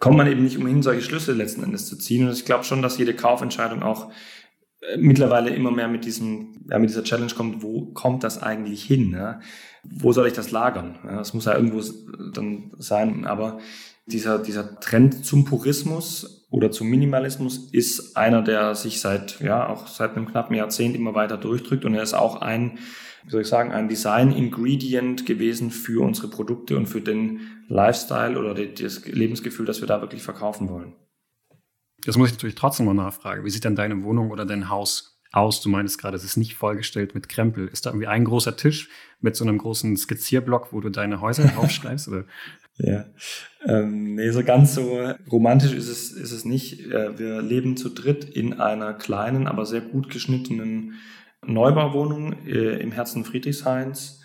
[0.00, 2.26] kommt man eben nicht umhin, solche Schlüsse letzten Endes zu ziehen.
[2.26, 4.10] Und ich glaube schon, dass jede Kaufentscheidung auch
[4.96, 9.12] mittlerweile immer mehr mit diesem, ja, mit dieser Challenge kommt, wo kommt das eigentlich hin?
[9.12, 9.40] Ja?
[9.82, 10.98] Wo soll ich das lagern?
[11.04, 11.82] Ja, das muss ja irgendwo
[12.32, 13.26] dann sein.
[13.26, 13.58] Aber
[14.06, 19.86] dieser, dieser Trend zum Purismus oder zum Minimalismus ist einer, der sich seit, ja, auch
[19.86, 21.84] seit einem knappen Jahrzehnt immer weiter durchdrückt.
[21.84, 22.78] Und er ist auch ein,
[23.24, 28.54] wie soll ich sagen, ein Design-Ingredient gewesen für unsere Produkte und für den Lifestyle oder
[28.54, 30.92] das Lebensgefühl, das wir da wirklich verkaufen wollen.
[32.06, 33.44] Das muss ich natürlich trotzdem mal nachfragen.
[33.44, 35.60] Wie sieht denn deine Wohnung oder dein Haus aus?
[35.60, 37.68] Du meinst gerade, es ist nicht vollgestellt mit Krempel.
[37.68, 38.88] Ist da irgendwie ein großer Tisch
[39.20, 42.08] mit so einem großen Skizzierblock, wo du deine Häuser aufschreibst?
[42.08, 42.24] Oder?
[42.76, 43.06] Ja,
[43.66, 46.80] ähm, nee, so ganz so romantisch ist es, ist es nicht.
[46.90, 50.94] Äh, wir leben zu dritt in einer kleinen, aber sehr gut geschnittenen
[51.46, 54.23] Neubauwohnung äh, im Herzen Friedrichshains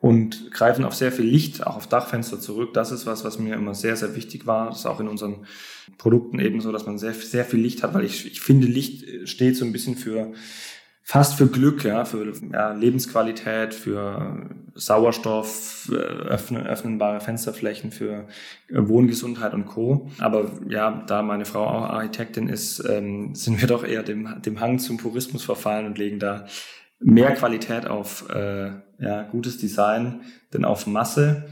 [0.00, 2.72] und greifen auf sehr viel Licht, auch auf Dachfenster zurück.
[2.72, 4.68] Das ist was, was mir immer sehr, sehr wichtig war.
[4.68, 5.46] Das ist auch in unseren
[5.96, 9.28] Produkten eben so, dass man sehr, sehr viel Licht hat, weil ich, ich finde, Licht
[9.28, 10.32] steht so ein bisschen für
[11.08, 18.28] fast für Glück, ja, für ja, Lebensqualität, für Sauerstoff, öffnen, öffnenbare Fensterflächen, für
[18.68, 20.10] Wohngesundheit und Co.
[20.18, 24.60] Aber ja, da meine Frau auch Architektin ist, ähm, sind wir doch eher dem, dem
[24.60, 26.46] Hang zum Purismus verfallen und legen da
[27.00, 31.48] mehr Qualität auf äh, ja, gutes Design, denn auf Masse.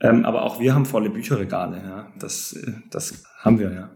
[0.00, 1.78] Ähm, aber auch wir haben volle Bücherregale.
[1.78, 2.12] Ja.
[2.18, 2.58] Das,
[2.90, 3.90] das haben wir, ja.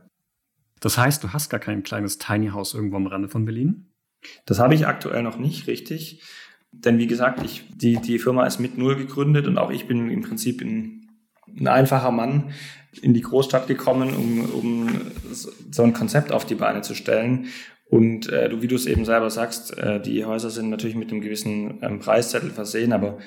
[0.80, 3.90] Das heißt, du hast gar kein kleines Tiny House irgendwo am Rande von Berlin?
[4.46, 6.22] Das habe ich aktuell noch nicht richtig.
[6.72, 10.10] Denn wie gesagt, ich, die, die Firma ist mit Null gegründet und auch ich bin
[10.10, 11.10] im Prinzip ein,
[11.58, 12.52] ein einfacher Mann
[13.02, 15.00] in die Großstadt gekommen, um, um
[15.70, 17.46] so ein Konzept auf die Beine zu stellen.
[17.90, 21.10] Und äh, du, wie du es eben selber sagst, äh, die Häuser sind natürlich mit
[21.10, 23.18] einem gewissen ähm, Preiszettel versehen, aber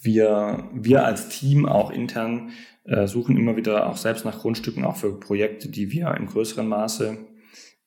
[0.00, 2.50] wir, wir als Team auch intern
[2.84, 6.66] äh, suchen immer wieder auch selbst nach Grundstücken, auch für Projekte, die wir im größeren
[6.66, 7.18] Maße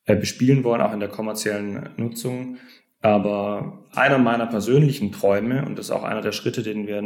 [0.06, 2.58] äh, bespielen wollen, auch in der kommerziellen Nutzung.
[3.02, 7.02] Aber einer meiner persönlichen Träume, und das ist auch einer der Schritte, den wir,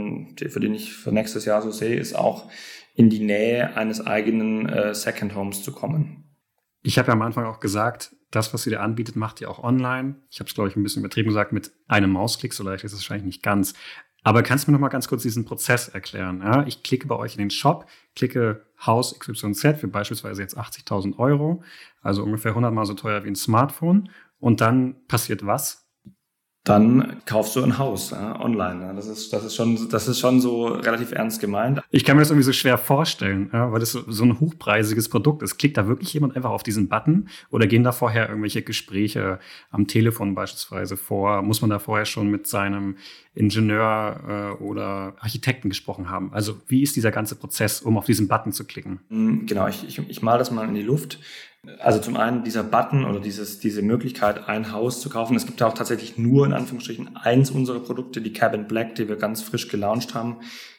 [0.49, 2.51] für den ich für nächstes Jahr so sehe, ist auch
[2.93, 6.25] in die Nähe eines eigenen äh, Second Homes zu kommen.
[6.83, 9.63] Ich habe ja am Anfang auch gesagt, das, was ihr da anbietet, macht ihr auch
[9.63, 10.15] online.
[10.29, 12.93] Ich habe es, glaube ich, ein bisschen übertrieben gesagt, mit einem Mausklick, so leicht ist
[12.93, 13.73] es wahrscheinlich nicht ganz.
[14.23, 16.41] Aber kannst du mir noch mal ganz kurz diesen Prozess erklären?
[16.41, 17.85] Ja, ich klicke bei euch in den Shop,
[18.15, 21.63] klicke Haus XYZ für beispielsweise jetzt 80.000 Euro,
[22.01, 24.09] also ungefähr 100 mal so teuer wie ein Smartphone.
[24.39, 25.86] Und dann passiert was?
[26.67, 28.81] Dann kaufst du ein Haus ja, online.
[28.81, 28.93] Ja.
[28.93, 31.81] Das, ist, das, ist schon, das ist schon so relativ ernst gemeint.
[31.91, 35.09] Ich kann mir das irgendwie so schwer vorstellen, ja, weil das so, so ein hochpreisiges
[35.09, 35.57] Produkt ist.
[35.57, 39.39] Klickt da wirklich jemand einfach auf diesen Button oder gehen da vorher irgendwelche Gespräche
[39.71, 41.41] am Telefon beispielsweise vor?
[41.41, 42.97] Muss man da vorher schon mit seinem
[43.33, 46.33] Ingenieur äh, oder Architekten gesprochen haben?
[46.33, 48.99] Also wie ist dieser ganze Prozess, um auf diesen Button zu klicken?
[49.09, 51.19] Hm, genau, ich, ich, ich mal das mal in die Luft.
[51.79, 55.35] Also zum einen dieser Button oder dieses, diese Möglichkeit, ein Haus zu kaufen.
[55.35, 59.07] Es gibt ja auch tatsächlich nur in Anführungsstrichen eins unserer Produkte, die Cabin Black, die
[59.07, 60.37] wir ganz frisch gelauncht haben,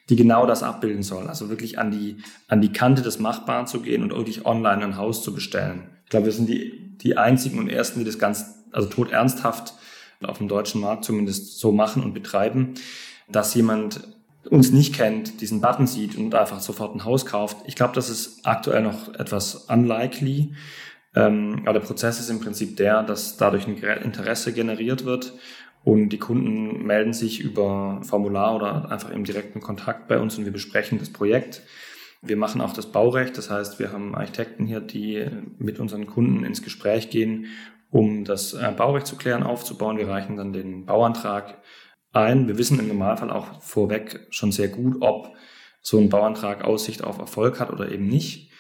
[0.09, 1.27] die genau das abbilden soll.
[1.29, 4.96] Also wirklich an die, an die Kante des Machbaren zu gehen und wirklich online ein
[4.96, 5.90] Haus zu bestellen.
[6.05, 9.74] Ich glaube, wir sind die, die einzigen und ersten, die das ganz, also tot ernsthaft
[10.22, 12.74] auf dem deutschen Markt zumindest so machen und betreiben,
[13.29, 14.01] dass jemand
[14.51, 17.59] uns nicht kennt, diesen Button sieht und einfach sofort ein Haus kauft.
[17.66, 20.55] Ich glaube, das ist aktuell noch etwas unlikely.
[21.14, 25.35] Ähm, aber der Prozess ist im Prinzip der, dass dadurch ein Interesse generiert wird
[25.85, 30.44] und die Kunden melden sich über Formular oder einfach im direkten Kontakt bei uns und
[30.44, 31.62] wir besprechen das Projekt.
[32.20, 35.27] Wir machen auch das Baurecht, das heißt, wir haben Architekten hier, die
[35.59, 37.46] mit unseren Kunden ins Gespräch gehen,
[37.90, 39.98] um das äh, Baurecht zu klären, aufzubauen.
[39.98, 41.59] Wir reichen dann den Bauantrag
[42.18, 42.48] ein.
[42.48, 45.35] Wir wissen im Normalfall auch vorweg schon sehr gut, ob
[45.81, 48.50] so ein Bauantrag Aussicht auf Erfolg hat oder eben nicht.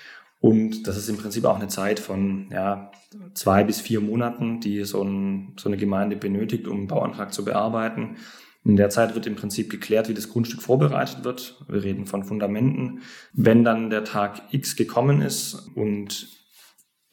[0.40, 2.92] Und das ist im Prinzip auch eine Zeit von ja,
[3.34, 7.44] zwei bis vier Monaten, die so, ein, so eine Gemeinde benötigt, um einen Bauantrag zu
[7.44, 8.16] bearbeiten.
[8.64, 11.64] In der Zeit wird im Prinzip geklärt, wie das Grundstück vorbereitet wird.
[11.68, 13.00] Wir reden von Fundamenten.
[13.32, 16.28] Wenn dann der Tag X gekommen ist und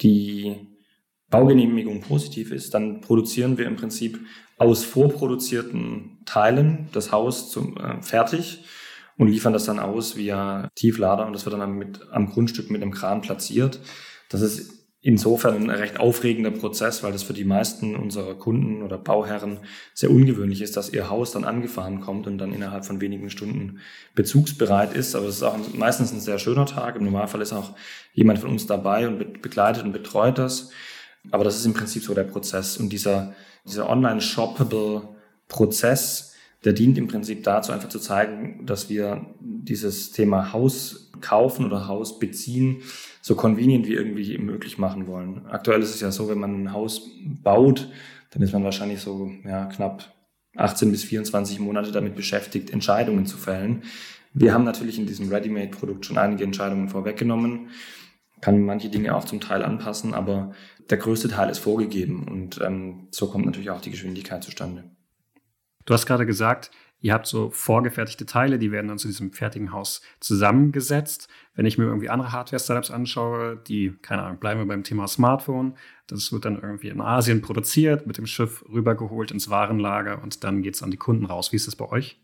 [0.01, 0.74] die
[1.29, 4.19] Baugenehmigung positiv ist, dann produzieren wir im Prinzip
[4.57, 8.63] aus vorproduzierten Teilen das Haus zum, äh, fertig
[9.17, 12.81] und liefern das dann aus via Tieflader und das wird dann mit, am Grundstück mit
[12.81, 13.79] einem Kran platziert.
[14.29, 18.97] Das ist insofern ein recht aufregender Prozess, weil das für die meisten unserer Kunden oder
[18.97, 19.59] Bauherren
[19.93, 23.81] sehr ungewöhnlich ist, dass ihr Haus dann angefahren kommt und dann innerhalb von wenigen Stunden
[24.15, 25.15] bezugsbereit ist.
[25.15, 26.95] Aber es ist auch meistens ein sehr schöner Tag.
[26.95, 27.75] Im Normalfall ist auch
[28.13, 30.71] jemand von uns dabei und begleitet und betreut das.
[31.31, 32.77] Aber das ist im Prinzip so der Prozess.
[32.77, 33.33] Und dieser,
[33.65, 35.09] dieser online-shoppable
[35.47, 36.33] Prozess,
[36.63, 41.87] der dient im Prinzip dazu, einfach zu zeigen, dass wir dieses Thema Haus kaufen oder
[41.87, 42.81] Haus beziehen
[43.21, 45.45] so convenient wie irgendwie möglich machen wollen.
[45.47, 47.89] Aktuell ist es ja so, wenn man ein Haus baut,
[48.31, 50.13] dann ist man wahrscheinlich so ja, knapp
[50.55, 53.83] 18 bis 24 Monate damit beschäftigt, Entscheidungen zu fällen.
[54.33, 57.69] Wir haben natürlich in diesem Ready-Made-Produkt schon einige Entscheidungen vorweggenommen,
[58.41, 60.51] kann manche Dinge auch zum Teil anpassen, aber
[60.89, 64.83] der größte Teil ist vorgegeben und ähm, so kommt natürlich auch die Geschwindigkeit zustande.
[65.85, 69.71] Du hast gerade gesagt, ihr habt so vorgefertigte Teile, die werden dann zu diesem fertigen
[69.71, 71.27] Haus zusammengesetzt.
[71.53, 75.77] Wenn ich mir irgendwie andere Hardware-Startups anschaue, die, keine Ahnung, bleiben wir beim Thema Smartphone,
[76.07, 80.63] das wird dann irgendwie in Asien produziert, mit dem Schiff rübergeholt ins Warenlager und dann
[80.63, 81.51] geht es an die Kunden raus.
[81.51, 82.19] Wie ist das bei euch?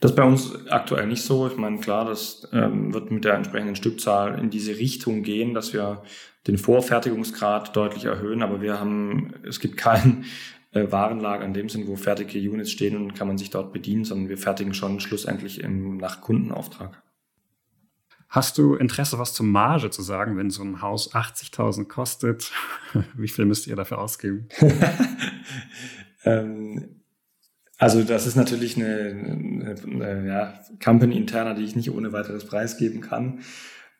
[0.00, 1.46] Das ist bei uns aktuell nicht so.
[1.46, 5.74] Ich meine, klar, das ähm, wird mit der entsprechenden Stückzahl in diese Richtung gehen, dass
[5.74, 6.02] wir
[6.46, 10.24] den Vorfertigungsgrad deutlich erhöhen, aber wir haben, es gibt kein
[10.72, 14.06] äh, Warenlager in dem Sinn, wo fertige Units stehen und kann man sich dort bedienen,
[14.06, 17.02] sondern wir fertigen schon schlussendlich im, nach Kundenauftrag.
[18.30, 22.52] Hast du Interesse, was zur Marge zu sagen, wenn so ein Haus 80.000 kostet?
[23.14, 24.48] Wie viel müsst ihr dafür ausgeben?
[26.24, 26.99] ähm,
[27.80, 33.00] also das ist natürlich eine, eine, eine ja, Company-interner, die ich nicht ohne weiteres preisgeben
[33.00, 33.40] kann.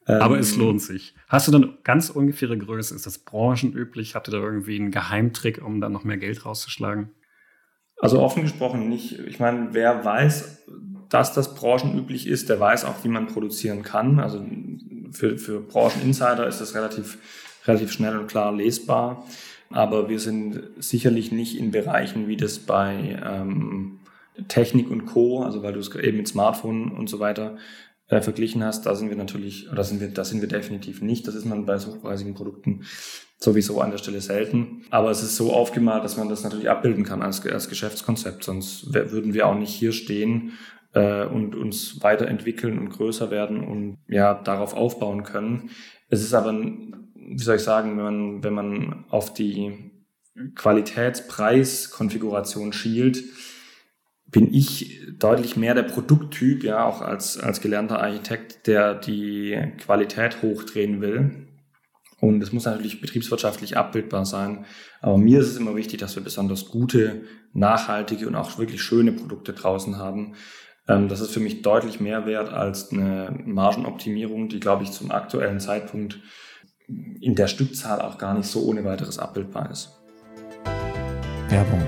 [0.04, 1.14] Aber es ähm, lohnt sich.
[1.28, 2.94] Hast du dann ganz ungefähre Größe?
[2.94, 4.14] Ist das branchenüblich?
[4.14, 7.10] Habt ihr da irgendwie einen Geheimtrick, um dann noch mehr Geld rauszuschlagen?
[7.96, 9.18] Also offen gesprochen nicht.
[9.20, 10.66] Ich meine, wer weiß,
[11.08, 14.20] dass das branchenüblich ist, der weiß auch, wie man produzieren kann.
[14.20, 14.44] Also
[15.10, 17.16] für, für Brancheninsider ist das relativ,
[17.66, 19.24] relativ schnell und klar lesbar.
[19.70, 24.00] Aber wir sind sicherlich nicht in Bereichen, wie das bei ähm,
[24.48, 27.56] Technik und Co., also weil du es eben mit Smartphone und so weiter
[28.08, 31.28] äh, verglichen hast, da sind wir natürlich, oder sind wir, da sind wir definitiv nicht.
[31.28, 32.82] Das ist man bei hochpreisigen Produkten
[33.38, 34.82] sowieso an der Stelle selten.
[34.90, 38.42] Aber es ist so aufgemalt, dass man das natürlich abbilden kann als, als Geschäftskonzept.
[38.42, 40.52] Sonst würden wir auch nicht hier stehen
[40.92, 45.70] äh, und uns weiterentwickeln und größer werden und ja darauf aufbauen können.
[46.08, 46.52] Es ist aber,
[47.30, 49.92] wie soll ich sagen, wenn man, wenn man auf die
[50.54, 53.22] Qualitätspreiskonfiguration schielt,
[54.26, 60.42] bin ich deutlich mehr der Produkttyp, ja, auch als, als gelernter Architekt, der die Qualität
[60.42, 61.46] hochdrehen will.
[62.20, 64.64] Und es muss natürlich betriebswirtschaftlich abbildbar sein.
[65.00, 69.12] Aber mir ist es immer wichtig, dass wir besonders gute, nachhaltige und auch wirklich schöne
[69.12, 70.34] Produkte draußen haben.
[70.86, 75.10] Ähm, das ist für mich deutlich mehr wert als eine Margenoptimierung, die, glaube ich, zum
[75.10, 76.20] aktuellen Zeitpunkt
[77.20, 80.00] in der Stückzahl auch gar nicht so ohne weiteres abbildbar ist.
[81.48, 81.82] Werbung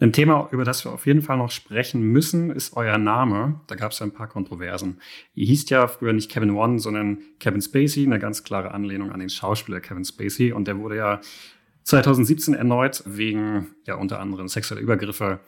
[0.00, 3.60] Ein Thema, über das wir auf jeden Fall noch sprechen müssen, ist euer Name.
[3.66, 5.00] Da gab es ja ein paar Kontroversen.
[5.34, 9.18] Ihr hießt ja früher nicht Kevin One, sondern Kevin Spacey, eine ganz klare Anlehnung an
[9.18, 10.52] den Schauspieler Kevin Spacey.
[10.52, 11.20] Und der wurde ja
[11.82, 15.40] 2017 erneut wegen ja unter anderem sexueller Übergriffe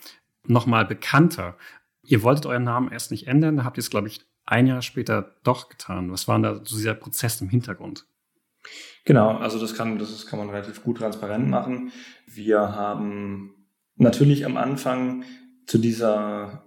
[0.46, 1.56] nochmal bekannter.
[2.02, 4.82] Ihr wolltet euren Namen erst nicht ändern, da habt ihr es, glaube ich, ein Jahr
[4.82, 6.10] später doch getan.
[6.10, 8.06] Was war denn da so dieser Prozess im Hintergrund?
[9.04, 11.92] Genau, also das kann, das kann man relativ gut transparent machen.
[12.26, 13.59] Wir haben
[14.00, 15.24] natürlich am Anfang
[15.66, 16.62] zu dieser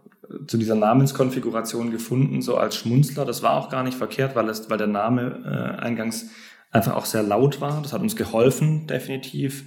[0.48, 3.26] zu dieser Namenskonfiguration gefunden, so als Schmunzler.
[3.26, 6.30] Das war auch gar nicht verkehrt, weil, es, weil der Name äh, eingangs
[6.72, 7.82] einfach auch sehr laut war.
[7.82, 9.64] Das hat uns geholfen, definitiv.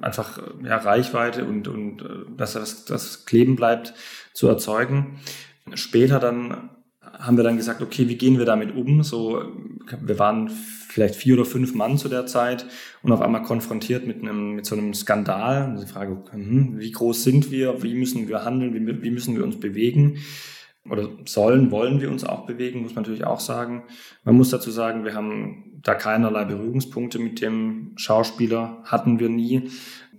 [0.00, 3.94] Einfach ja, Reichweite und, und äh, dass das, das kleben bleibt
[4.32, 5.18] zu erzeugen.
[5.74, 6.70] Später dann
[7.18, 9.02] haben wir dann gesagt, okay, wie gehen wir damit um?
[9.02, 9.42] So,
[10.00, 12.66] wir waren vielleicht vier oder fünf Mann zu der Zeit
[13.02, 15.70] und auf einmal konfrontiert mit einem, mit so einem Skandal.
[15.70, 17.82] Und die Frage, hm, wie groß sind wir?
[17.82, 18.74] Wie müssen wir handeln?
[18.74, 20.18] Wie, wie müssen wir uns bewegen?
[20.88, 23.84] Oder sollen, wollen wir uns auch bewegen, muss man natürlich auch sagen.
[24.24, 29.70] Man muss dazu sagen, wir haben da keinerlei Berührungspunkte mit dem Schauspieler, hatten wir nie,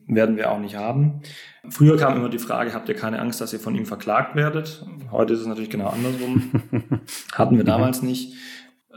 [0.07, 1.21] werden wir auch nicht haben.
[1.69, 4.85] Früher kam immer die Frage, habt ihr keine Angst, dass ihr von ihm verklagt werdet?
[5.11, 6.51] Heute ist es natürlich genau andersrum.
[7.33, 8.33] hatten wir damals nicht.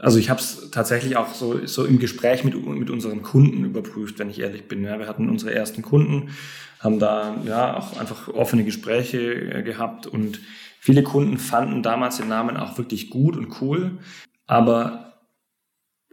[0.01, 4.17] Also ich habe es tatsächlich auch so, so im Gespräch mit, mit unseren Kunden überprüft,
[4.17, 4.83] wenn ich ehrlich bin.
[4.83, 6.29] Ja, wir hatten unsere ersten Kunden,
[6.79, 10.39] haben da ja auch einfach offene Gespräche äh, gehabt und
[10.79, 13.99] viele Kunden fanden damals den Namen auch wirklich gut und cool,
[14.47, 15.10] aber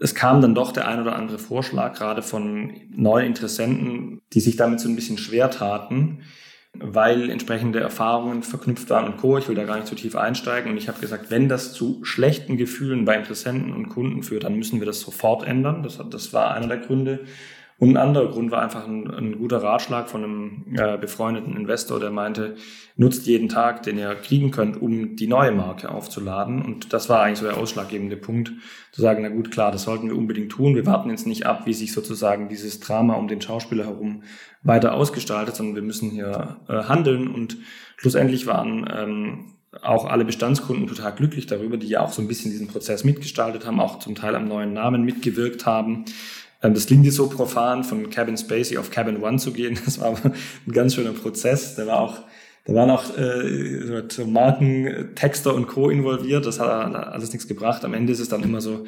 [0.01, 4.57] es kam dann doch der ein oder andere Vorschlag, gerade von neuen Interessenten, die sich
[4.57, 6.21] damit so ein bisschen schwer taten,
[6.75, 9.39] weil entsprechende Erfahrungen verknüpft waren und Co.
[9.39, 10.71] Ich will da gar nicht zu tief einsteigen.
[10.71, 14.57] Und ich habe gesagt, wenn das zu schlechten Gefühlen bei Interessenten und Kunden führt, dann
[14.57, 15.83] müssen wir das sofort ändern.
[15.83, 17.21] Das, das war einer der Gründe.
[17.81, 22.01] Und ein anderer Grund war einfach ein, ein guter Ratschlag von einem äh, befreundeten Investor,
[22.01, 22.57] der meinte,
[22.97, 26.61] nutzt jeden Tag, den ihr kriegen könnt, um die neue Marke aufzuladen.
[26.61, 28.51] Und das war eigentlich so der ausschlaggebende Punkt,
[28.91, 30.75] zu sagen, na gut, klar, das sollten wir unbedingt tun.
[30.75, 34.25] Wir warten jetzt nicht ab, wie sich sozusagen dieses Drama um den Schauspieler herum
[34.65, 37.29] weiter ausgestaltet, sondern wir müssen hier äh, handeln.
[37.29, 37.59] Und
[37.97, 42.51] schlussendlich waren ähm, auch alle Bestandskunden total glücklich darüber, die ja auch so ein bisschen
[42.51, 46.07] diesen Prozess mitgestaltet haben, auch zum Teil am neuen Namen mitgewirkt haben.
[46.63, 49.79] Ähm, das klingt jetzt so profan, von Cabin Spacey auf Cabin One zu gehen.
[49.85, 50.33] Das war aber
[50.67, 51.77] ein ganz schöner Prozess.
[51.77, 52.19] Der war auch,
[52.65, 55.91] da waren auch äh, Marken, Texter und Co.
[55.91, 56.47] involviert.
[56.47, 57.85] Das hat alles nichts gebracht.
[57.85, 58.87] Am Ende ist es dann immer so,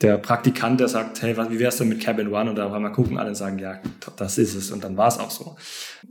[0.00, 2.50] der Praktikant, der sagt, hey, wie wär's denn mit Cabin One?
[2.50, 3.80] Und da mal gucken alle sagen, ja,
[4.16, 4.70] das ist es.
[4.70, 5.56] Und dann war es auch so.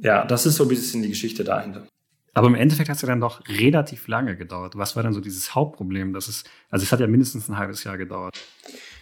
[0.02, 1.88] Ja, das ist so ein bisschen die Geschichte dahinter.
[2.34, 4.78] Aber im Endeffekt hat es ja dann doch relativ lange gedauert.
[4.78, 6.14] Was war dann so dieses Hauptproblem?
[6.14, 8.38] Das ist, also es hat ja mindestens ein halbes Jahr gedauert.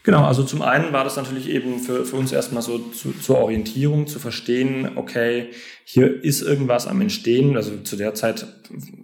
[0.05, 3.39] Genau, also zum einen war das natürlich eben für, für uns erstmal so zu, zur
[3.39, 5.49] Orientierung, zu verstehen, okay,
[5.87, 7.55] hier ist irgendwas am Entstehen.
[7.55, 8.47] Also zu der Zeit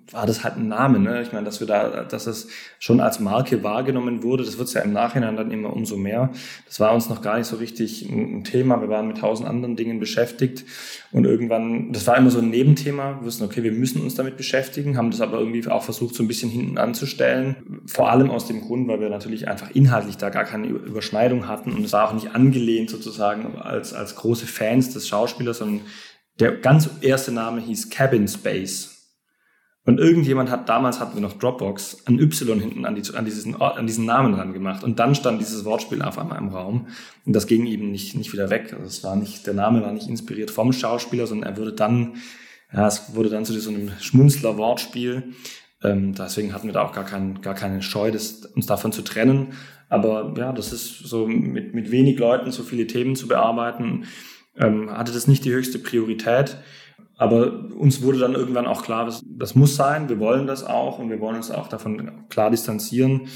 [0.10, 1.22] war das halt ein Name, ne?
[1.22, 2.48] Ich meine, dass wir da, dass es
[2.80, 6.32] schon als Marke wahrgenommen wurde, das wird es ja im Nachhinein dann immer umso mehr.
[6.66, 8.82] Das war uns noch gar nicht so richtig ein Thema.
[8.82, 10.66] Wir waren mit tausend anderen Dingen beschäftigt
[11.12, 13.20] und irgendwann, das war immer so ein Nebenthema.
[13.20, 16.24] Wir wussten, okay, wir müssen uns damit beschäftigen, haben das aber irgendwie auch versucht, so
[16.24, 17.84] ein bisschen hinten anzustellen.
[17.86, 21.74] Vor allem aus dem Grund, weil wir natürlich einfach inhaltlich da gar keine Überschneidung hatten
[21.74, 25.82] und es war auch nicht angelehnt sozusagen als, als große Fans des Schauspielers, sondern
[26.42, 28.98] der ganz erste Name hieß Cabin Space.
[29.84, 33.60] Und irgendjemand hat, damals hatten wir noch Dropbox, ein Y hinten an, die, an, diesen,
[33.60, 34.84] an diesen Namen dran gemacht.
[34.84, 36.88] Und dann stand dieses Wortspiel auf einmal im Raum.
[37.26, 38.74] Und das ging eben nicht, nicht wieder weg.
[38.74, 42.18] Also es war nicht, der Name war nicht inspiriert vom Schauspieler, sondern er wurde dann,
[42.72, 45.34] ja, es wurde dann zu so einem Schmunzler-Wortspiel.
[45.84, 49.02] Ähm, deswegen hatten wir da auch gar, kein, gar keine Scheu, das, uns davon zu
[49.02, 49.54] trennen.
[49.90, 54.06] Aber ja, das ist so mit, mit wenig Leuten so viele Themen zu bearbeiten
[54.56, 56.58] ähm, hatte das nicht die höchste Priorität.
[57.18, 60.98] Aber uns wurde dann irgendwann auch klar, das, das muss sein, wir wollen das auch
[60.98, 63.28] und wir wollen uns auch davon klar distanzieren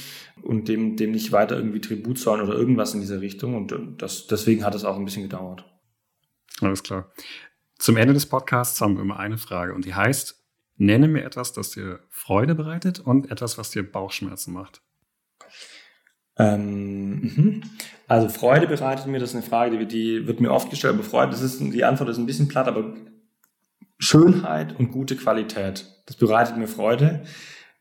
[0.42, 3.56] und dem, dem nicht weiter irgendwie Tribut zollen oder irgendwas in dieser Richtung.
[3.56, 5.66] Und das, deswegen hat es auch ein bisschen gedauert.
[6.62, 7.12] Alles klar.
[7.78, 10.44] Zum Ende des Podcasts haben wir immer eine Frage und die heißt,
[10.78, 14.82] nenne mir etwas, das dir Freude bereitet und etwas, was dir Bauchschmerzen macht.
[16.38, 17.64] Ähm, mhm.
[18.08, 21.04] also Freude bereitet mir, das ist eine Frage, die, die wird mir oft gestellt, aber
[21.04, 22.94] Freude, das ist, die Antwort ist ein bisschen platt, aber
[23.98, 27.24] Schönheit und gute Qualität, das bereitet mir Freude.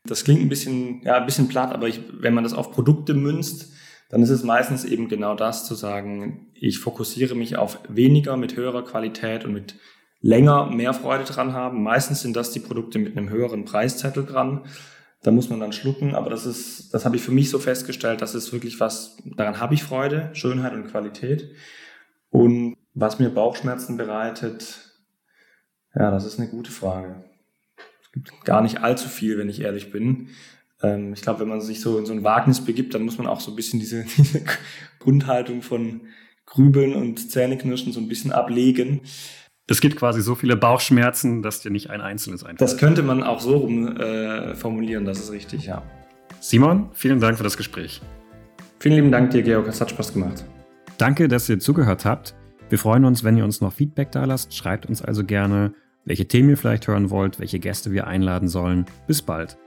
[0.05, 3.13] Das klingt ein bisschen, ja, ein bisschen platt, aber ich, wenn man das auf Produkte
[3.13, 3.73] münzt,
[4.09, 8.55] dann ist es meistens eben genau das zu sagen, ich fokussiere mich auf weniger mit
[8.55, 9.75] höherer Qualität und mit
[10.21, 11.83] länger mehr Freude dran haben.
[11.83, 14.61] Meistens sind das die Produkte mit einem höheren Preiszettel dran.
[15.25, 18.21] Da muss man dann schlucken, aber das ist, das habe ich für mich so festgestellt,
[18.21, 21.49] das ist wirklich was, daran habe ich Freude, Schönheit und Qualität.
[22.29, 24.91] Und was mir Bauchschmerzen bereitet,
[25.95, 27.23] ja, das ist eine gute Frage.
[28.03, 30.29] Es gibt gar nicht allzu viel, wenn ich ehrlich bin.
[30.83, 33.25] Ähm, ich glaube, wenn man sich so in so ein Wagnis begibt, dann muss man
[33.25, 34.43] auch so ein bisschen diese, diese
[34.99, 36.01] Grundhaltung von
[36.45, 39.01] Grübeln und Zähneknirschen so ein bisschen ablegen.
[39.67, 42.61] Es gibt quasi so viele Bauchschmerzen, dass dir nicht ein einzelnes einfällt.
[42.61, 45.81] Das könnte man auch so rum äh, formulieren, das ist richtig, ja.
[46.39, 48.01] Simon, vielen Dank für das Gespräch.
[48.77, 50.45] Vielen lieben Dank dir, Georg, es hat Spaß gemacht.
[50.99, 52.35] Danke, dass ihr zugehört habt.
[52.69, 54.55] Wir freuen uns, wenn ihr uns noch Feedback da lasst.
[54.55, 55.73] Schreibt uns also gerne,
[56.05, 58.85] welche Themen ihr vielleicht hören wollt, welche Gäste wir einladen sollen.
[59.07, 59.57] Bis bald.